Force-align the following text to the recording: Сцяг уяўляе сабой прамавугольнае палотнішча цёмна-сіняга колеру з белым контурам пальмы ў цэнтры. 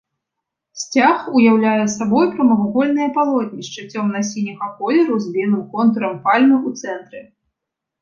Сцяг 0.83 1.19
уяўляе 1.39 1.85
сабой 1.97 2.25
прамавугольнае 2.33 3.09
палотнішча 3.19 3.81
цёмна-сіняга 3.93 4.67
колеру 4.81 5.21
з 5.29 5.39
белым 5.39 5.63
контурам 5.73 6.15
пальмы 6.29 6.57
ў 6.65 6.85
цэнтры. 6.85 7.21